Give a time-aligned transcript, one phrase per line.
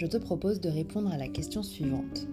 [0.00, 2.26] je te propose de répondre à la question suivante.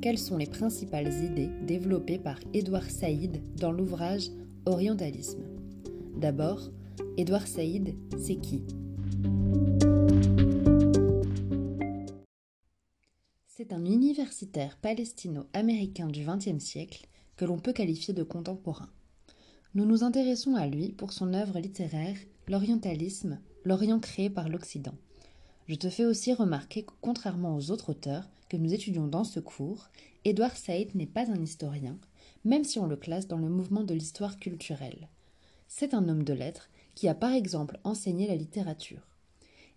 [0.00, 4.24] Quelles sont les principales idées développées par Édouard Saïd dans l'ouvrage
[4.66, 5.44] Orientalisme?
[6.16, 6.68] D'abord,
[7.16, 8.64] Édouard Saïd, c'est qui?
[13.46, 18.90] C'est un universitaire palestino-américain du XXe siècle que l'on peut qualifier de contemporain.
[19.76, 22.16] Nous nous intéressons à lui pour son œuvre littéraire
[22.48, 24.96] L'orientalisme, l'Orient créé par l'Occident.
[25.68, 29.40] Je te fais aussi remarquer que contrairement aux autres auteurs que nous étudions dans ce
[29.40, 29.88] cours,
[30.24, 31.98] Édouard Saïd n'est pas un historien,
[32.44, 35.08] même si on le classe dans le mouvement de l'histoire culturelle.
[35.68, 39.06] C'est un homme de lettres qui a par exemple enseigné la littérature.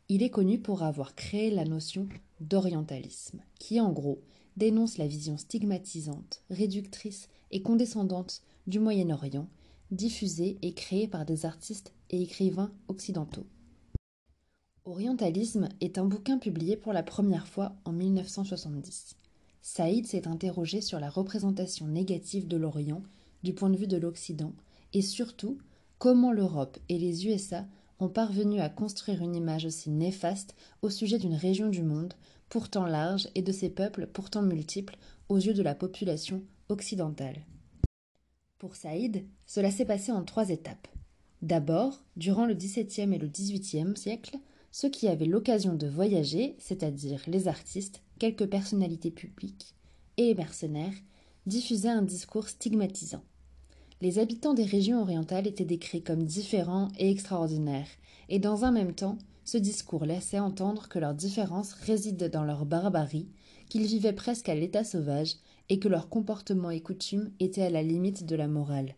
[0.10, 2.08] Il est connu pour avoir créé la notion
[2.40, 4.22] d'orientalisme, qui en gros
[4.58, 9.48] dénonce la vision stigmatisante, réductrice et condescendante du Moyen-Orient,
[9.92, 13.46] diffusée et créée par des artistes et écrivains occidentaux.
[14.88, 19.16] Orientalisme est un bouquin publié pour la première fois en 1970.
[19.64, 23.02] Saïd s'est interrogé sur la représentation négative de l'Orient
[23.42, 24.54] du point de vue de l'Occident
[24.94, 25.58] et surtout
[25.98, 27.66] comment l'Europe et les USA
[28.00, 32.14] ont parvenu à construire une image aussi néfaste au sujet d'une région du monde
[32.50, 34.98] pourtant large et de ses peuples pourtant multiples
[35.30, 37.42] aux yeux de la population occidentale.
[38.60, 40.88] Pour Saïd, cela s'est passé en trois étapes.
[41.42, 44.38] D'abord, durant le XVIIe et le XVIIIe siècle,
[44.78, 49.74] ceux qui avaient l'occasion de voyager, c'est-à-dire les artistes, quelques personnalités publiques
[50.18, 50.92] et les mercenaires,
[51.46, 53.24] diffusaient un discours stigmatisant.
[54.02, 57.88] Les habitants des régions orientales étaient décrits comme différents et extraordinaires,
[58.28, 62.66] et dans un même temps, ce discours laissait entendre que leur différence réside dans leur
[62.66, 63.30] barbarie,
[63.70, 65.38] qu'ils vivaient presque à l'état sauvage
[65.70, 68.96] et que leurs comportements et coutumes étaient à la limite de la morale.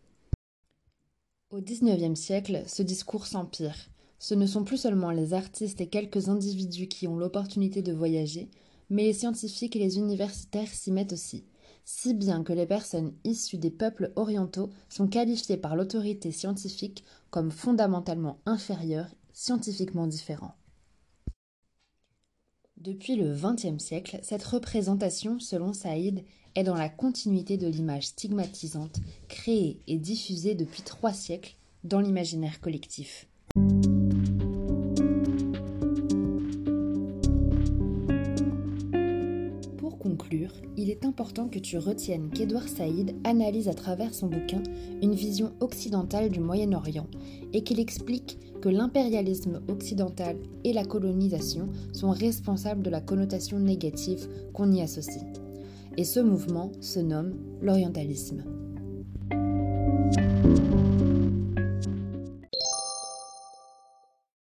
[1.51, 3.91] Au XIXe siècle, ce discours s'empire.
[4.19, 8.49] Ce ne sont plus seulement les artistes et quelques individus qui ont l'opportunité de voyager,
[8.89, 11.45] mais les scientifiques et les universitaires s'y mettent aussi,
[11.85, 17.51] si bien que les personnes issues des peuples orientaux sont qualifiées par l'autorité scientifique comme
[17.51, 20.55] fondamentalement inférieures scientifiquement différents.
[22.77, 26.23] Depuis le XXe siècle, cette représentation, selon Saïd,
[26.55, 32.59] est dans la continuité de l'image stigmatisante créée et diffusée depuis trois siècles dans l'imaginaire
[32.61, 33.27] collectif.
[40.87, 44.63] Il est important que tu retiennes qu'Edouard Saïd analyse à travers son bouquin
[45.01, 47.07] une vision occidentale du Moyen-Orient
[47.51, 54.29] et qu'il explique que l'impérialisme occidental et la colonisation sont responsables de la connotation négative
[54.53, 55.25] qu'on y associe.
[55.97, 58.45] Et ce mouvement se nomme l'orientalisme.